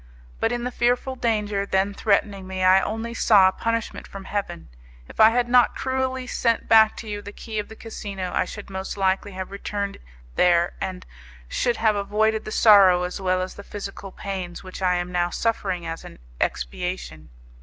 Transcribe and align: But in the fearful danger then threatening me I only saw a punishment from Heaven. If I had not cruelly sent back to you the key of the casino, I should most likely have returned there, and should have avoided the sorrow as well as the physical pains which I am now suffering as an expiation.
But 0.39 0.51
in 0.51 0.63
the 0.63 0.71
fearful 0.71 1.15
danger 1.15 1.63
then 1.63 1.93
threatening 1.93 2.47
me 2.47 2.63
I 2.63 2.81
only 2.81 3.13
saw 3.13 3.47
a 3.47 3.51
punishment 3.51 4.07
from 4.07 4.23
Heaven. 4.25 4.67
If 5.07 5.19
I 5.19 5.29
had 5.29 5.47
not 5.47 5.75
cruelly 5.75 6.25
sent 6.25 6.67
back 6.67 6.97
to 6.97 7.07
you 7.07 7.21
the 7.21 7.31
key 7.31 7.59
of 7.59 7.67
the 7.69 7.75
casino, 7.75 8.31
I 8.33 8.45
should 8.45 8.71
most 8.71 8.97
likely 8.97 9.33
have 9.33 9.51
returned 9.51 9.99
there, 10.37 10.73
and 10.81 11.05
should 11.47 11.77
have 11.77 11.95
avoided 11.95 12.45
the 12.45 12.51
sorrow 12.51 13.03
as 13.03 13.21
well 13.21 13.43
as 13.43 13.53
the 13.53 13.63
physical 13.63 14.11
pains 14.11 14.63
which 14.63 14.81
I 14.81 14.95
am 14.95 15.11
now 15.11 15.29
suffering 15.29 15.85
as 15.85 16.03
an 16.03 16.17
expiation. 16.39 17.29